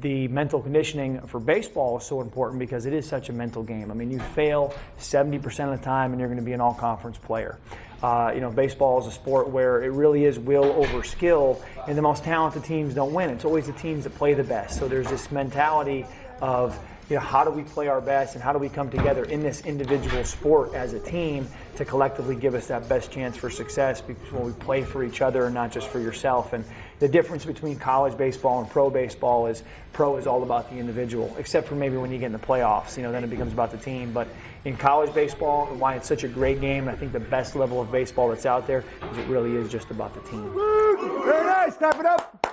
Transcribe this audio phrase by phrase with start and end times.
[0.00, 3.90] the mental conditioning for baseball is so important because it is such a mental game.
[3.90, 6.74] I mean, you fail 70% of the time and you're going to be an all
[6.74, 7.58] conference player.
[8.02, 11.98] Uh, you know, baseball is a sport where it really is will over skill, and
[11.98, 13.28] the most talented teams don't win.
[13.28, 14.78] It's always the teams that play the best.
[14.78, 16.06] So there's this mentality
[16.40, 16.78] of
[17.10, 19.42] you know, how do we play our best and how do we come together in
[19.42, 24.00] this individual sport as a team to collectively give us that best chance for success
[24.00, 26.52] because when we play for each other and not just for yourself.
[26.52, 26.64] And
[27.00, 31.34] the difference between college baseball and pro baseball is pro is all about the individual,
[31.38, 33.72] except for maybe when you get in the playoffs, you know, then it becomes about
[33.72, 34.12] the team.
[34.12, 34.28] But
[34.64, 37.90] in college baseball, why it's such a great game, I think the best level of
[37.90, 40.52] baseball that's out there is it really is just about the team.
[40.52, 41.74] Very nice.
[41.74, 42.46] Step it up.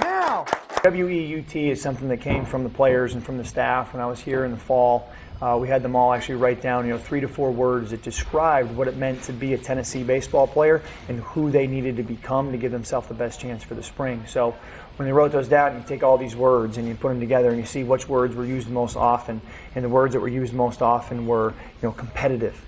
[0.00, 0.46] Now.
[0.84, 4.18] WEUT is something that came from the players and from the staff when I was
[4.18, 5.12] here in the fall.
[5.42, 8.00] Uh, we had them all actually write down, you know, three to four words that
[8.00, 12.04] described what it meant to be a Tennessee baseball player and who they needed to
[12.04, 14.22] become to give themselves the best chance for the spring.
[14.28, 14.54] So
[14.96, 17.48] when they wrote those down, you take all these words and you put them together
[17.48, 19.40] and you see which words were used most often.
[19.74, 21.48] And the words that were used most often were,
[21.82, 22.64] you know, competitive,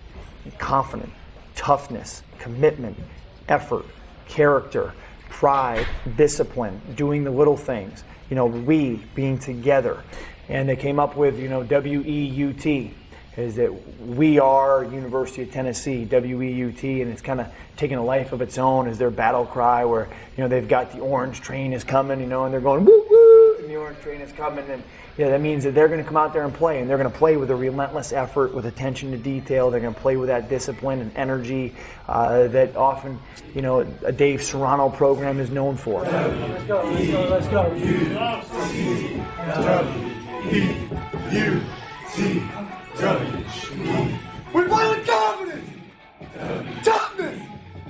[0.58, 1.12] confident,
[1.54, 2.98] toughness, commitment,
[3.48, 3.84] effort,
[4.26, 4.92] character,
[5.30, 10.02] pride, discipline, doing the little things, you know, we being together.
[10.48, 12.92] And they came up with, you know, W E U T
[13.36, 18.32] is that we are University of Tennessee, WEUT, and it's kind of taking a life
[18.32, 20.06] of its own as their battle cry where,
[20.36, 23.06] you know, they've got the orange train is coming, you know, and they're going woo
[23.10, 24.80] woo, and the orange train is coming, and
[25.18, 27.10] yeah, that means that they're going to come out there and play, and they're going
[27.10, 29.68] to play with a relentless effort, with attention to detail.
[29.70, 31.74] They're going to play with that discipline and energy
[32.08, 33.18] uh, that often,
[33.52, 36.02] you know, a Dave Serrano program is known for.
[36.02, 36.84] Let's go.
[37.30, 37.68] Let's go.
[38.20, 40.20] Let's go.
[40.44, 40.50] We
[44.52, 45.70] play with confidence,
[46.82, 47.40] toughness,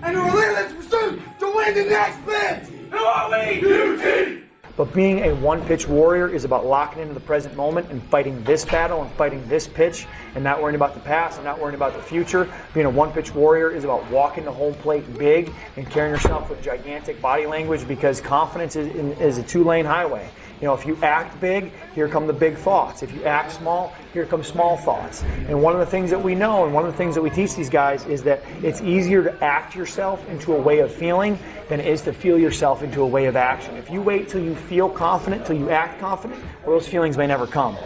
[0.03, 2.69] and a relentless pursuit to win the next pitch.
[2.93, 3.61] Who are we?
[3.61, 4.39] UT.
[4.77, 8.43] But being a one pitch warrior is about locking into the present moment and fighting
[8.45, 11.77] this battle and fighting this pitch and not worrying about the past and not worrying
[11.77, 12.49] about the future.
[12.73, 16.51] Being a one pitch warrior is about walking the home plate big and carrying yourself
[16.51, 20.29] with gigantic body language because confidence is, is a two lane highway.
[20.61, 23.03] You know, if you act big, here come the big thoughts.
[23.03, 25.23] If you act small, here come small thoughts.
[25.49, 27.31] And one of the things that we know and one of the things that we
[27.31, 31.39] teach these guys is that it's easier to act yourself into a way of feeling
[31.69, 33.77] than it is to feel yourself into a way of action.
[33.77, 37.27] If you wait till you feel confident, till you act confident, well, those feelings may
[37.27, 37.77] never come.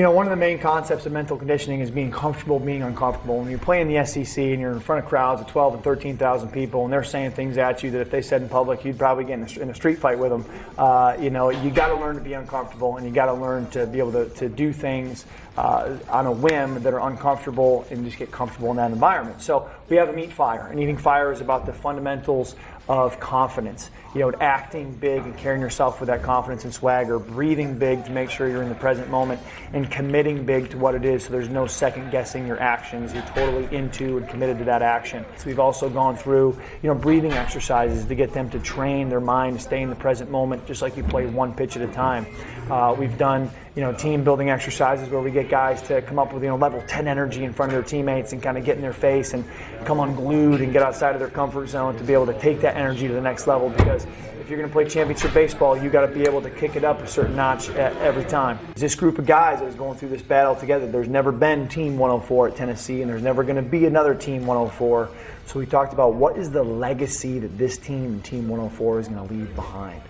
[0.00, 3.36] You know, one of the main concepts of mental conditioning is being comfortable being uncomfortable.
[3.36, 5.84] When you play in the SEC and you're in front of crowds of 12 and
[5.84, 8.96] 13,000 people and they're saying things at you that if they said in public, you'd
[8.96, 10.46] probably get in a, a street fight with them,
[10.78, 13.68] uh, you know, you got to learn to be uncomfortable and you got to learn
[13.72, 15.26] to be able to, to do things
[15.58, 19.42] uh, on a whim that are uncomfortable and just get comfortable in that environment.
[19.42, 22.56] So we have them eat fire, and eating fire is about the fundamentals
[22.90, 23.88] of confidence.
[24.16, 28.10] You know, acting big and carrying yourself with that confidence and swagger, breathing big to
[28.10, 29.40] make sure you're in the present moment,
[29.72, 33.14] and committing big to what it is so there's no second guessing your actions.
[33.14, 35.24] You're totally into and committed to that action.
[35.36, 39.20] So we've also gone through, you know, breathing exercises to get them to train their
[39.20, 41.92] mind to stay in the present moment, just like you play one pitch at a
[41.92, 42.26] time.
[42.68, 46.32] Uh, we've done, you know, team building exercises where we get guys to come up
[46.32, 48.76] with, you know, level 10 energy in front of their teammates and kind of get
[48.76, 49.44] in their face and
[49.84, 52.76] come unglued and get outside of their comfort zone to be able to take that
[52.76, 54.06] energy to the next level because
[54.40, 56.82] if you're going to play championship baseball, you got to be able to kick it
[56.82, 58.58] up a certain notch every time.
[58.74, 61.96] This group of guys that is going through this battle together, there's never been Team
[61.96, 65.08] 104 at Tennessee, and there's never going to be another Team 104.
[65.46, 69.28] So we talked about what is the legacy that this team, Team 104, is going
[69.28, 70.02] to leave behind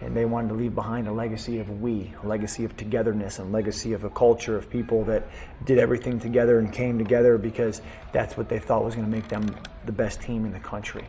[0.00, 3.52] and they wanted to leave behind a legacy of we, a legacy of togetherness, and
[3.52, 5.28] legacy of a culture of people that
[5.64, 9.28] did everything together and came together because that's what they thought was going to make
[9.28, 9.54] them
[9.86, 11.04] the best team in the country.